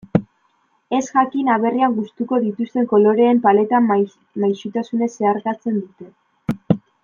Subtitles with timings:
[0.99, 3.83] Ezjakin aberrian gustuko dituzten koloreen paleta
[4.43, 6.79] maisutasunez zeharkatzen dute.